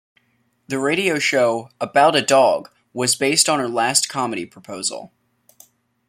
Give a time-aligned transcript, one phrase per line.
[0.67, 5.11] The radio show "About a Dog" was based on her last comedy proposal.